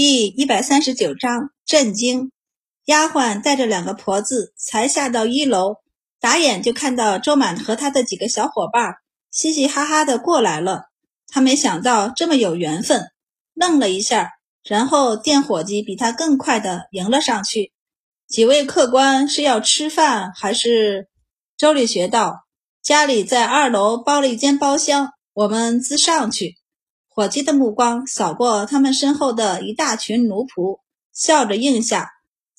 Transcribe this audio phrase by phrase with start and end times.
[0.00, 2.30] 第一百三十九章震惊。
[2.84, 5.78] 丫鬟带着两个婆子才下到一楼，
[6.20, 8.94] 打眼就看到周满和他的几个小伙伴
[9.32, 10.84] 嘻嘻哈哈的过来了。
[11.26, 13.08] 他没想到这么有缘分，
[13.54, 17.72] 愣了一下，然后店伙计比他更快的迎了上去。
[18.28, 21.08] 几位客官是要吃饭还是？
[21.56, 22.44] 周立学道
[22.80, 26.54] ：“家里在二楼包了一间包厢，我们自上去。”
[27.18, 30.78] 伙计的目光扫过他们身后的一大群奴仆，
[31.12, 32.12] 笑着应下，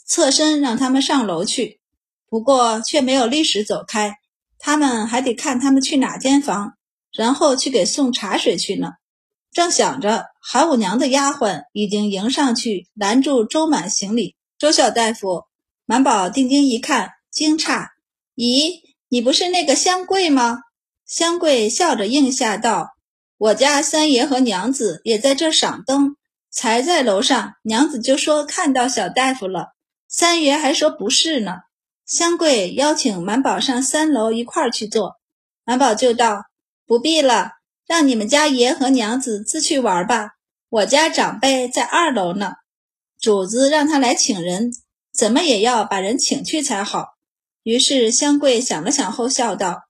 [0.05, 1.79] 侧身让他们上楼去。
[2.27, 4.17] 不过却没有立时走开，
[4.57, 6.73] 他们还得看他们去哪间房，
[7.13, 8.95] 然后去给送茶水去呢。
[9.53, 14.35] 正想着，韩五娘的丫鬟已经迎上去拦住周满行礼。
[14.57, 15.45] 周小大夫，
[15.85, 17.87] 满宝定睛一看，惊诧
[18.35, 20.59] ：“咦，你不是那个香桂吗？”
[21.07, 22.89] 香桂笑着应下道。
[23.39, 26.17] 我家三爷和娘子也在这赏灯，
[26.51, 29.69] 才在楼上，娘子就说看到小大夫了，
[30.09, 31.59] 三爷还说不是呢。
[32.05, 35.15] 香桂邀请满宝上三楼一块儿去坐，
[35.63, 36.47] 满宝就道
[36.85, 37.51] ：“不必了，
[37.87, 40.31] 让你们家爷和娘子自去玩吧，
[40.67, 42.55] 我家长辈在二楼呢。
[43.21, 44.73] 主子让他来请人，
[45.13, 47.13] 怎么也要把人请去才好。”
[47.63, 49.83] 于是香桂想了想后笑道：“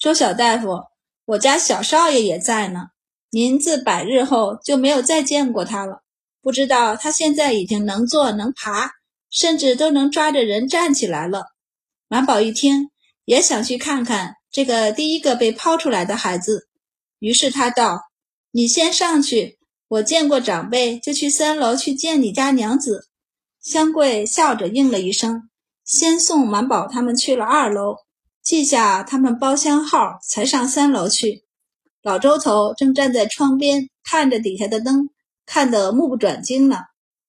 [0.00, 0.84] 周小大夫，
[1.26, 2.86] 我家小少爷也在呢。”
[3.34, 6.02] 您自百日后就没有再见过他了，
[6.40, 8.92] 不知道他现在已经能坐能爬，
[9.28, 11.46] 甚至都能抓着人站起来了。
[12.06, 12.90] 满宝一听，
[13.24, 16.68] 也想去看看这个第一个被抛出来的孩子，
[17.18, 18.02] 于是他道
[18.54, 23.08] ：“你先上去，我见过长辈，就去三楼去见你家娘子。”
[23.60, 25.50] 香桂笑着应了一声，
[25.84, 27.96] 先送满宝他们去了二楼，
[28.44, 31.43] 记下他们包厢号，才上三楼去。
[32.04, 35.08] 老周头正站在窗边看着底下的灯，
[35.46, 36.80] 看得目不转睛呢。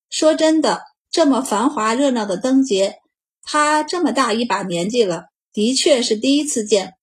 [0.10, 2.98] 说真的，这么繁华热闹的灯节，
[3.42, 6.96] 他这么大一把年纪了，的确是第一次见。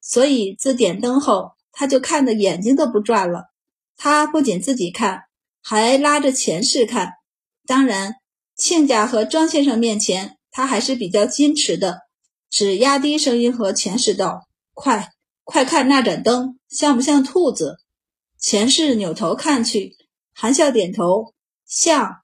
[0.00, 3.44] 所以自点灯后，他就看得眼睛都不转了。
[3.98, 5.24] 他不仅自己看，
[5.62, 7.12] 还拉着钱氏看。
[7.66, 8.14] 当然，
[8.56, 11.98] 亲家和庄先生面前，他还是比较矜持的，
[12.48, 15.10] 只压低声音和钱氏道：“快。”
[15.50, 17.78] 快看那盏灯，像不像兔子？
[18.38, 19.96] 钱氏扭头看去，
[20.34, 21.32] 含笑点头，
[21.64, 22.18] 像。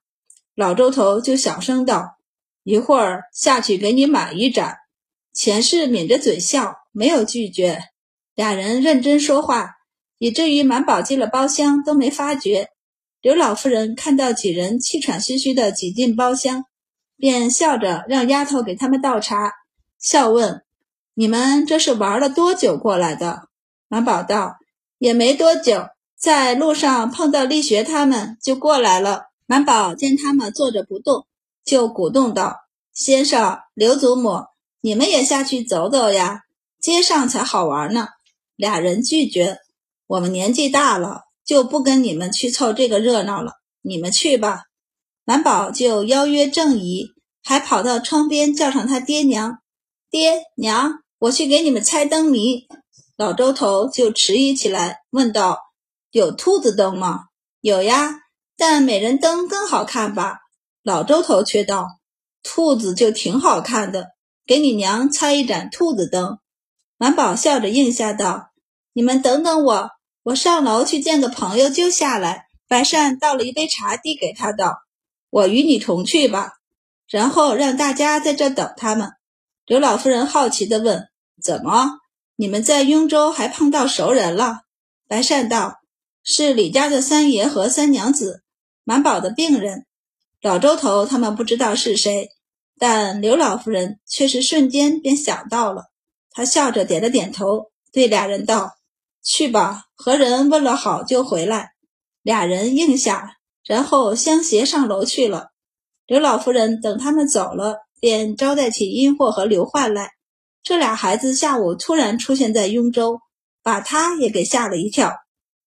[0.54, 2.18] 老周头就小声道
[2.64, 4.76] ：“一会儿下去给你买一盏。”
[5.32, 7.84] 钱氏抿着嘴笑，没有拒绝。
[8.34, 9.70] 俩人认真说话，
[10.18, 12.68] 以至于满宝进了包厢都没发觉。
[13.22, 16.66] 刘老夫人看到几人气喘吁吁地挤进包厢，
[17.16, 19.50] 便笑着让丫头给他们倒茶，
[19.98, 20.62] 笑问。
[21.14, 23.48] 你们这是玩了多久过来的？
[23.88, 24.56] 满宝道
[24.98, 25.86] ：“也没多久，
[26.18, 31.26] 在路上碰到力学他们，就过来了。”满宝见他们坐着不动，
[31.64, 32.56] 就鼓动道
[32.92, 34.46] ：“先生、刘祖母，
[34.80, 36.40] 你们也下去走走呀，
[36.80, 38.08] 街上才好玩呢。”
[38.56, 39.58] 俩人拒绝
[40.08, 43.52] ：“我们年纪大了，就不跟你们去凑这个热闹了。
[43.82, 44.62] 你们去吧。”
[45.24, 47.12] 满宝就邀约郑姨，
[47.44, 49.58] 还跑到窗边叫上他爹娘
[50.10, 52.66] ：“爹娘。”我去给你们猜灯谜，
[53.16, 55.58] 老周头就迟疑起来，问道
[56.12, 57.28] ：“有兔子灯吗
[57.62, 58.18] ？”“有呀，
[58.58, 60.40] 但美人灯更好看吧？”
[60.84, 61.86] 老周头却道
[62.44, 64.08] ：“兔子就挺好看的，
[64.44, 66.40] 给你娘猜一盏兔子灯。”
[66.98, 68.50] 满宝笑着应下道
[68.92, 69.90] ：“你们等等我，
[70.24, 74.76] 我上楼去见个朋友就下来。”白善倒了一杯茶递给他道
[75.30, 76.52] ：“我与你同去吧，
[77.08, 79.12] 然后让大家在这等他们。”
[79.64, 81.08] 刘老夫人好奇地问。
[81.42, 81.98] 怎么？
[82.36, 84.62] 你们在雍州还碰到熟人了？
[85.06, 85.76] 白善道
[86.24, 88.42] ：“是李家的三爷和三娘子，
[88.82, 89.86] 满宝的病人。
[90.40, 92.30] 老周头他们不知道是谁，
[92.78, 95.84] 但刘老夫人却是瞬间便想到了。
[96.30, 98.72] 她笑着点了点头，对俩人道
[99.22, 101.70] ：‘去吧，和人问了好就回来。’
[102.22, 105.50] 俩人应下，然后相携上楼去了。
[106.06, 110.13] 刘老夫人等他们走了，便招待起殷祸和刘焕来。
[110.64, 113.20] 这俩孩子下午突然出现在雍州，
[113.62, 115.12] 把他也给吓了一跳。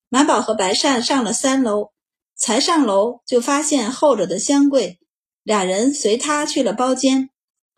[0.09, 1.91] 满宝和白善上了三楼，
[2.35, 4.97] 才上楼就发现候着的香桂，
[5.43, 7.29] 俩人随他去了包间。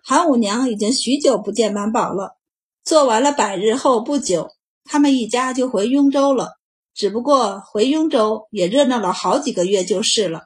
[0.02, 2.38] 韩五娘已经许久不见满宝了，
[2.86, 4.52] 做完了百日后不久，
[4.86, 6.54] 他们一家就回雍州了。
[6.96, 10.44] 只不过回雍州也热闹了好几个月就是了。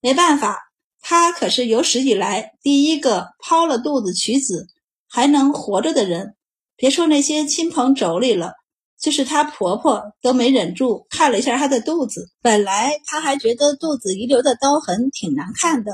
[0.00, 0.58] 没办法，
[1.00, 4.66] 他可是有史以来第一个抛了肚子娶子。
[5.08, 6.34] 还能活着的人，
[6.76, 8.52] 别说那些亲朋妯娌了，
[9.00, 12.28] 就是她婆婆都没忍住看了一下她的肚子。
[12.42, 15.92] 本来她还觉得肚子遗留的刀痕挺难看的，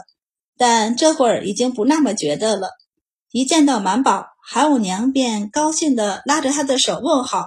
[0.58, 2.70] 但这会儿已经不那么觉得了。
[3.31, 7.46] 一见到满宝，韩五娘便高兴地拉着她的手问好，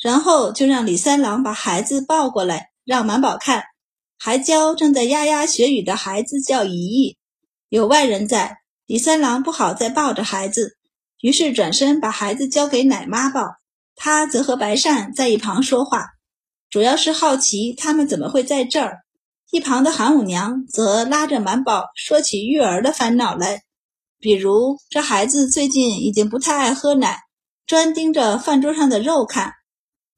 [0.00, 3.64] 然后就让李三郎把孩子抱过来，让满宝看，
[4.18, 7.18] 还教正在呀呀学语的孩子叫姨姨。
[7.68, 10.78] 有外人在，李三郎不好再抱着孩子，
[11.20, 13.42] 于是转身把孩子交给奶妈抱，
[13.94, 16.06] 他则和白善在一旁说话，
[16.70, 18.98] 主要是好奇他们怎么会在这儿。
[19.50, 23.62] 一旁的韩五娘则拉着满宝说起育儿的烦恼来。
[24.18, 27.20] 比如，这孩子最近已经不太爱喝奶，
[27.66, 29.52] 专盯着饭桌上的肉看，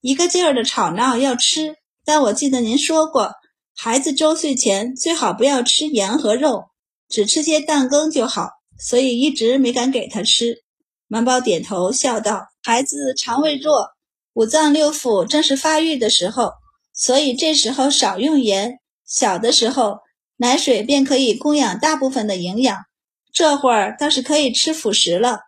[0.01, 1.77] 一个劲儿的吵闹要吃。
[2.05, 3.33] 但我记得您说过，
[3.77, 6.71] 孩子周岁前最好不要吃盐和肉，
[7.09, 8.49] 只吃些蛋羹就好，
[8.79, 10.65] 所以一直没敢给他吃。
[11.09, 13.89] 满宝点头笑道：“孩子肠胃弱，
[14.35, 16.53] 五脏六腑正是发育的时候，
[16.93, 18.79] 所以这时候少用盐。
[19.07, 20.01] 小的时候，
[20.37, 22.85] 奶水便可以供养大部分的营养。”
[23.33, 25.41] 这会儿倒是可以吃辅食了。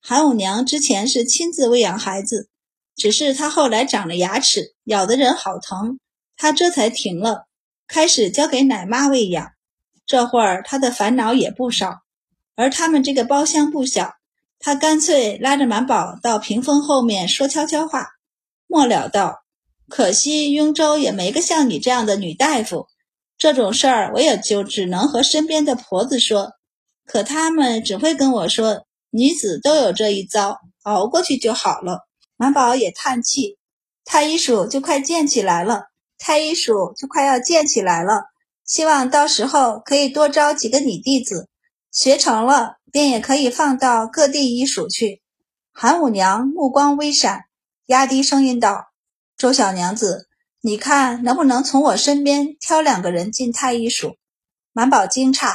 [0.00, 2.48] 韩五娘之前是亲自喂养孩子，
[2.96, 5.98] 只是她后来长了牙齿，咬的人好疼，
[6.36, 7.46] 她这才停了，
[7.86, 9.50] 开始交给奶妈喂养。
[10.06, 12.00] 这会儿她的烦恼也不少，
[12.56, 14.14] 而他们这个包厢不小，
[14.64, 18.10] 他干脆拉着满宝到屏风后面说悄悄话，
[18.68, 19.42] 末了道
[19.90, 22.86] ：“可惜雍州也没个像你这样的女大夫，
[23.36, 26.52] 这种事儿我也就只能和身边的婆子说。”
[27.04, 32.06] 可他们只会跟我说：“女子都有这一遭，熬过去就好了。”
[32.38, 33.58] 满宝也叹气
[34.06, 35.86] ：“太医署就快建起来了，
[36.18, 38.26] 太医署就快要建起来了。
[38.64, 41.48] 希望到时候可以多招几个女弟子，
[41.92, 45.22] 学成了便也可以放到各地医署去。”
[45.72, 47.44] 韩五娘目光微闪，
[47.86, 48.86] 压低声音道
[49.38, 50.26] ：“周小娘子，
[50.60, 54.16] 你看能不能从我身边挑两个人进太医署？”
[54.74, 55.54] 满宝惊诧。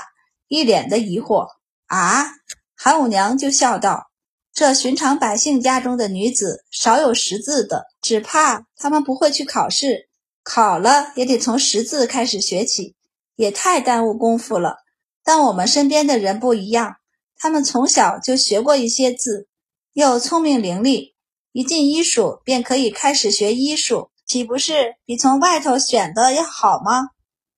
[0.49, 1.45] 一脸的疑惑
[1.87, 2.25] 啊！
[2.73, 4.09] 韩五娘就笑道
[4.55, 10.07] ：“这寻常百姓家中的女子，少有识字的，只怕他们不会去考试，
[10.43, 12.95] 考了也得从识字开始学起，
[13.35, 14.77] 也太耽误功夫了。
[15.27, 16.95] 但我们身边的人不一样，
[17.35, 19.49] 他们从小就学过一些字，
[19.91, 21.15] 又聪明伶俐，
[21.51, 27.09] 一进医署便可以开始学医术，岂不是比从外头选的要好吗？”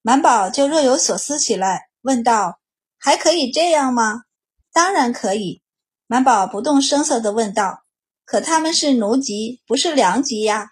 [0.02, 2.60] 满宝就若有所思起来，问道。
[2.98, 4.24] 还可以这样吗？
[4.74, 5.62] 当然可以。
[6.08, 7.84] 满宝不动声色地问道
[8.26, 10.72] ：“可他们是奴籍，不是良籍呀？”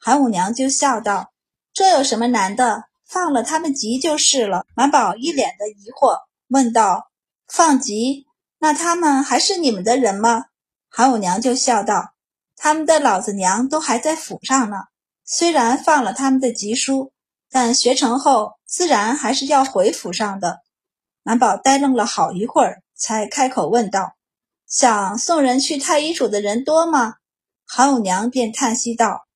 [0.00, 1.30] 韩五娘就笑道
[1.74, 2.84] ：“这有什么难的？
[3.06, 7.10] 放了他们籍就是了。”满宝一脸的疑惑，问道
[7.46, 8.26] ：“放籍？
[8.58, 10.46] 那他们还是你们的人吗？”
[10.90, 12.14] 韩五娘就笑道
[12.56, 14.76] ：“他们的老子娘都还在府上呢。
[15.24, 17.12] 虽然放了他们的籍书，
[17.50, 20.60] 但学成后自然还是要回府上的。”
[21.22, 24.14] 满宝呆愣了好一会儿，才开口问道
[24.66, 27.16] ：“想送人去太医署的人多吗？”
[27.68, 29.26] 韩五娘便叹息道：“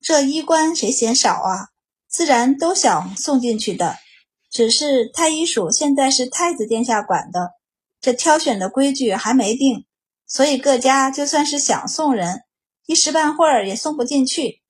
[0.00, 1.68] 这医官谁嫌少啊？
[2.08, 3.96] 自然都想送进去的。
[4.50, 7.52] 只是太医署现在是太子殿下管的，
[8.00, 9.86] 这挑选的规矩还没定，
[10.26, 12.42] 所以各家就算是想送人，
[12.86, 14.60] 一时半会儿也送不进去。”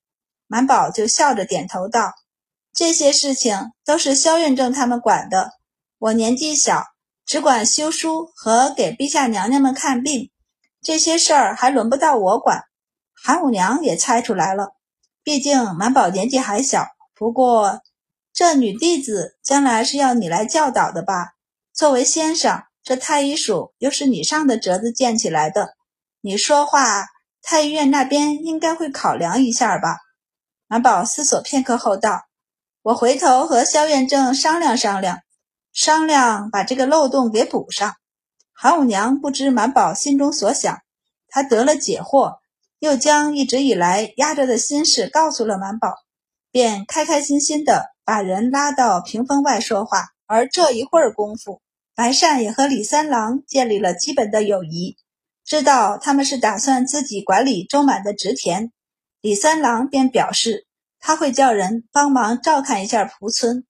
[0.47, 2.13] 满宝就笑着点头道
[2.75, 5.53] ：“这些事情都是萧院正他们管的。”
[5.99, 6.85] 我年纪小，
[7.25, 10.31] 只管修书和给陛下娘娘们看病，
[10.83, 12.65] 这些事儿还轮不到我管。
[13.15, 14.75] 韩五娘也猜出来了，
[15.23, 16.87] 毕竟满宝年纪还小。
[17.15, 17.81] 不过，
[18.33, 21.33] 这女弟子将来是要你来教导的吧？
[21.73, 25.75] 作为先生，这太医署又是你上的折子建起来的，
[26.21, 27.07] 你说话，
[27.43, 29.97] 太医院那边应该会考量一下吧？
[30.69, 32.27] 满宝思索片刻后道
[32.83, 35.19] ：“我回头和萧院正商量商量。”
[35.75, 37.97] 商量把这个漏洞给补上。
[38.53, 40.79] 韩五娘不知满宝心中所想，
[41.27, 42.37] 她得了解惑，
[42.79, 45.97] 又将一直以来压着的心事告诉了满宝，
[46.53, 50.09] 便开开心心的把人拉到屏风外说话。
[50.27, 51.61] 而这一会儿功夫，
[51.95, 54.97] 白善也和李三郎建立了基本的友谊，
[55.45, 58.71] 知道他们是打算自己管理周满的植田，
[59.21, 60.67] 李三郎便表示
[61.01, 63.65] 他会叫人帮忙照看一下蒲村。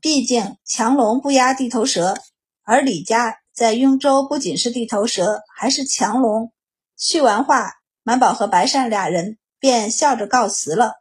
[0.00, 2.16] 毕竟强龙不压地头蛇，
[2.64, 6.52] 而李家在雍州不仅是地头蛇，还是强龙。
[6.96, 10.94] 叙完话，满宝和白善俩人便笑着告辞了。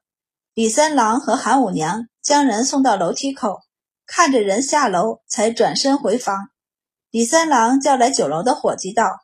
[0.53, 3.63] 李三郎和韩五娘将人送到楼梯口，
[4.05, 6.49] 看着人下楼，才转身回房。
[7.09, 9.21] 李三郎叫来酒楼的伙计道：“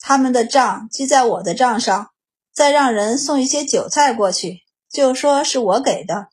[0.00, 2.12] 他们的账记在我的账上，
[2.54, 6.28] 再让人送一些酒菜过去。”就说是我给的。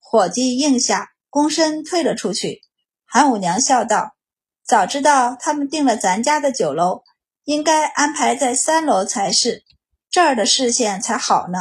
[0.00, 2.62] 伙计应下，躬身退了出去。
[3.04, 4.16] 韩五娘笑道
[4.64, 7.02] ：“早知道他们订了咱家的酒楼，
[7.44, 9.62] 应该安排在三楼才是，
[10.08, 11.58] 这儿的视线才好呢。”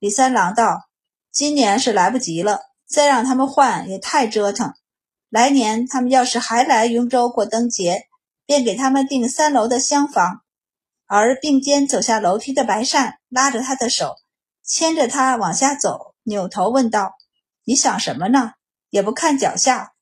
[0.00, 0.88] 李三郎道
[1.30, 4.72] ：“今年是来不及了，再让他们换也太折腾。
[5.28, 8.06] 来年他们要是还来云州过灯节，
[8.46, 10.42] 便给他们订三楼的厢房。”
[11.08, 14.16] 而并肩走下楼梯的白善拉着他的手，
[14.64, 17.14] 牵着他往下走，扭头问道
[17.64, 18.54] ：“你想什么呢？
[18.90, 19.92] 也不看脚下。”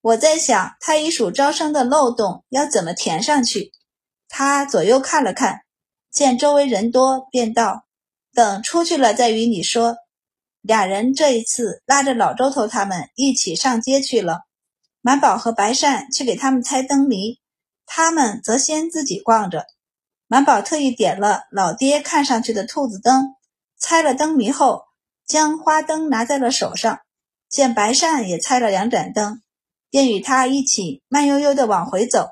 [0.00, 3.72] 我在想太医署招生的漏洞要怎么填上去。
[4.28, 5.60] 他左右看了看，
[6.10, 7.84] 见周围人多，便道
[8.32, 9.96] ：“等出去了再与你说。”
[10.66, 14.40] 俩人这一次拉着老周头他们一起上街去了。
[15.00, 17.38] 满宝和白善去给他们猜灯谜，
[17.86, 19.64] 他们则先自己逛着。
[20.26, 23.36] 满宝特意点了老爹看上去的兔子灯，
[23.78, 24.82] 猜了灯谜后，
[25.24, 26.98] 将花灯拿在了手上。
[27.48, 29.40] 见白善也猜了两盏灯，
[29.88, 32.30] 便与他一起慢悠悠地往回走，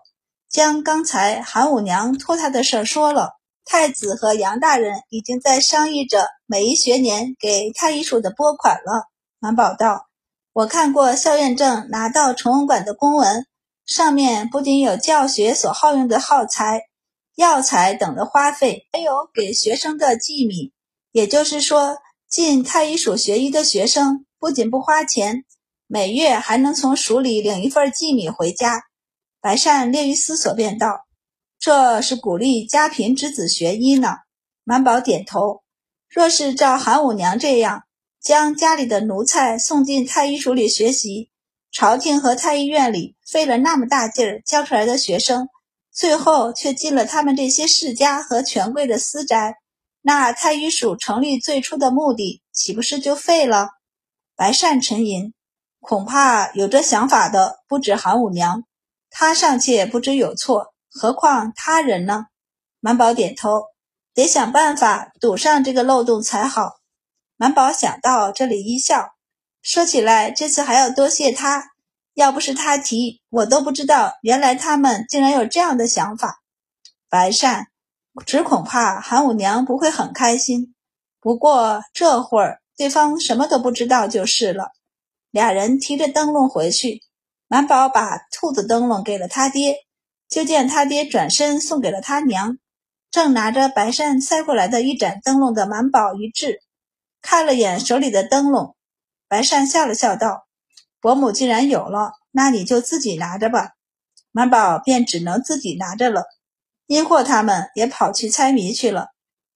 [0.51, 3.35] 将刚才韩五娘托他的事儿说了。
[3.65, 9.09] 太子和杨大人已经在商议着每一学年给太医署的拨款了。
[9.39, 10.09] 满宝道
[10.53, 13.47] ：“我看过校院正拿到崇文馆的公文，
[13.87, 16.83] 上面不仅有教学所耗用的耗材。”
[17.37, 20.73] 药材等的花费，还有给学生的寄米，
[21.11, 25.45] 也就是说，进太医署学医的学生不仅不花钱，
[25.89, 28.85] 每月还能从署里领一份寄米回家。
[29.41, 31.04] 白善略于思索，便道
[31.65, 34.17] ：“这是鼓励家贫之子学医呢。”
[34.65, 35.63] 满宝点头。
[36.11, 37.85] 若是照韩五娘这样，
[38.21, 41.31] 将家里的奴才送进太医署里学习，
[41.73, 45.49] 朝廷和太医院里费了那么大劲儿教出来的学生。
[45.91, 49.55] 最后却进了他们这些世家和权贵的私宅，
[50.03, 53.71] 那太医署成立最初的目的岂不是就废了？
[54.37, 55.33] 白善沉吟，
[55.81, 58.65] 恐怕有这想法的不止韩五娘，
[59.09, 62.27] 她尚且不知有错，何况他人呢？
[62.79, 63.65] 满宝点头，
[64.15, 66.75] 得想办法堵上这个漏洞才好。
[67.37, 69.15] 满宝想到这里一笑，
[69.61, 71.73] 说起来这次还要多谢他。
[72.15, 76.43] 要不是他提，我都不知道，原来他们竟然有这样的想法。
[77.11, 77.67] 白善，
[78.25, 80.77] 只恐怕韩五娘不会很开心。
[81.21, 84.71] 不过这会儿对方什么都不知道就是了。
[85.33, 87.01] 俩人提着灯笼回去，
[87.49, 89.79] 满宝把兔子灯笼给了他爹，
[90.35, 92.59] 就见他爹转身送给了他娘。
[93.09, 96.59] 正拿着白善塞过来的一盏灯笼的满宝一掷，
[97.23, 98.75] 看了眼手里的灯笼，
[99.29, 100.49] 白善笑了笑道。
[101.01, 103.75] 伯母既然有了，那你就自己拿着吧。
[104.33, 106.25] 满宝便只能自己拿着了。
[106.89, 109.11] 阴货他们也跑去猜谜去了。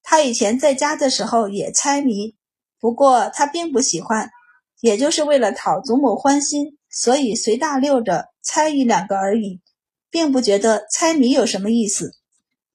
[0.05, 2.37] 他以前在家的时候也猜谜，
[2.79, 4.31] 不过他并不喜欢，
[4.81, 9.61] 也就是为了讨祖母欢心，所以随大溜着猜一两个而已，
[10.11, 12.13] 并不觉得猜谜有什么意思。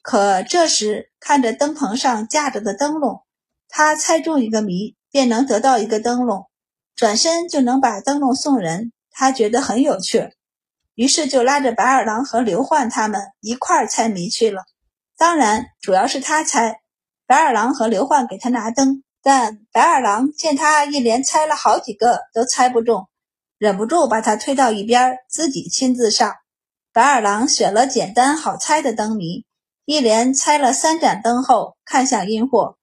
[0.02, 3.24] 可这时看着灯棚上架着的灯笼，
[3.70, 6.46] 他猜中一个谜，便能得到一个灯笼。
[6.96, 10.30] 转身就能把灯笼送人，他觉得很有趣，
[10.94, 14.64] 于是就拉着白二郎和刘焕他们一块儿猜谜去了。
[15.18, 16.82] 当然，主要是他猜，
[17.26, 19.04] 白二郎和刘焕给他拿灯。
[19.26, 23.08] 但白二郎见他一连猜了好几个都猜不中，
[23.58, 26.36] 忍不住把他推到一边，自己亲自上。
[26.94, 29.48] 白二郎选了简单好猜的灯谜，
[29.84, 32.78] 一连猜了三盏灯后，看向阴货：“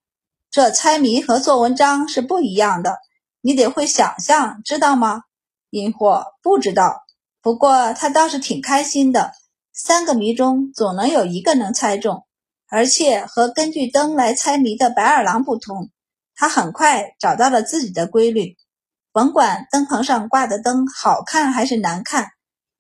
[0.51, 2.97] 这猜谜和做文章是不一样的。”
[3.41, 5.23] 你得会想象，知道吗？
[5.71, 7.05] 阴货不知道，
[7.41, 9.31] 不过他倒是挺开心的。
[9.73, 12.27] 三个谜中总能有一个能猜中，
[12.69, 15.89] 而且和根据灯来猜谜的白二郎不同，
[16.35, 18.57] 他很快找到了自己的规律。
[19.13, 22.31] 甭管灯棚上挂的灯好看还是难看，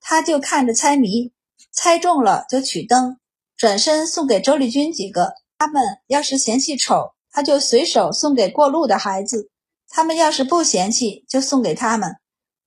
[0.00, 1.32] 他就看着猜谜，
[1.70, 3.18] 猜中了就取灯，
[3.56, 5.34] 转身送给周丽君几个。
[5.58, 9.50] 他们要是嫌弃丑，他就随手送给过路的孩子。
[9.88, 12.16] 他们要是不嫌弃，就送给他们。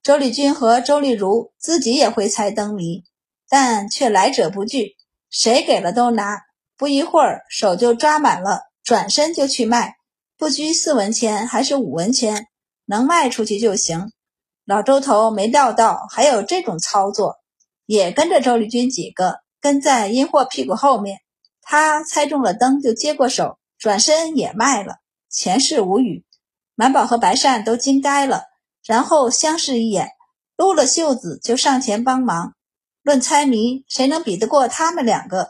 [0.03, 3.03] 周丽君和周丽如自己也会猜灯谜，
[3.49, 4.95] 但却来者不拒，
[5.29, 6.41] 谁给了都拿。
[6.77, 9.95] 不一会儿，手就抓满了，转身就去卖，
[10.37, 12.47] 不拘四文钱还是五文钱，
[12.85, 14.11] 能卖出去就行。
[14.65, 17.37] 老周头没料到还有这种操作，
[17.85, 21.19] 也跟着周丽君几个跟在阴货屁股后面。
[21.61, 24.97] 他猜中了灯，就接过手，转身也卖了，
[25.29, 26.25] 前世无语。
[26.75, 28.43] 满宝和白善都惊呆了，
[28.83, 30.11] 然后相视一眼，
[30.57, 32.53] 撸了袖子就上前帮忙。
[33.01, 35.49] 论猜谜，谁能比得过他们两个？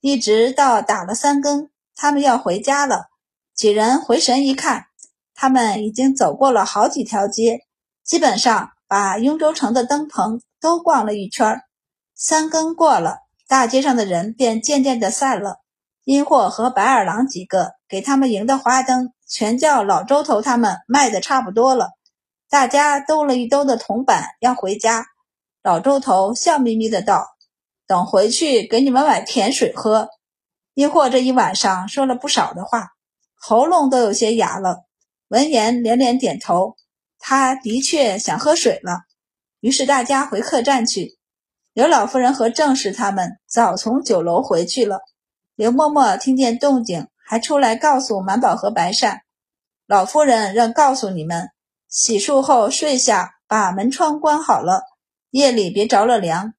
[0.00, 3.06] 一直到打了三更，他们要回家了。
[3.54, 4.86] 几人回神一看，
[5.34, 7.60] 他们已经走过了好几条街，
[8.04, 11.60] 基本上把雍州城的灯棚都逛了一圈。
[12.14, 13.18] 三更过了，
[13.48, 15.56] 大街上的人便渐渐的散了。
[16.04, 21.90] 殷货和白二郎几个给他们赢的花灯，全叫老周头他们卖的差不多了。
[22.50, 25.06] 大家兜了一兜的铜板要回家，
[25.62, 27.28] 老周头笑眯眯的道
[27.86, 30.08] ：“等回去给你们买甜水喝。”
[30.74, 32.90] 殷货这一晚上说了不少的话，
[33.34, 34.84] 喉咙都有些哑了。
[35.28, 36.76] 闻言连连点头，
[37.24, 39.02] 他的确想喝水了。
[39.60, 41.18] 于是大家回客栈去。
[41.72, 44.98] 刘老夫人和郑氏他们早从酒楼回去了。
[45.54, 49.20] 刘嬷嬷听见动静，还出来告诉满宝和白善
[49.86, 51.50] ：“老夫人让告诉你们，
[51.88, 54.82] 洗漱后睡下，把门窗关好了，
[55.30, 56.54] 夜里别着了凉。”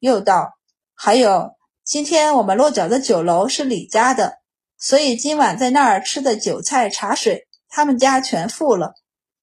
[0.00, 0.54] 又道
[0.96, 1.52] ：“还有，
[1.84, 4.38] 今天我们落脚的酒楼是李家的，
[4.76, 8.94] 所以今晚在那儿吃的酒菜茶水。”他们家全付了，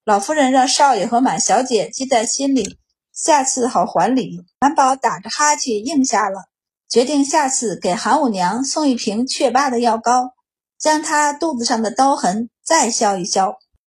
[0.05, 2.77] 老夫人让少爷和满小姐记在心里，
[3.11, 4.45] 下次好还礼。
[4.59, 6.45] 满宝打着哈欠应下了，
[6.87, 10.35] 决定下次给韩五娘送一瓶雀疤的药膏，
[10.77, 13.57] 将她肚子上的刀痕再消一消。